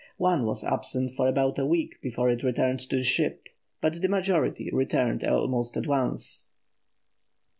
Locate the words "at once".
5.77-6.47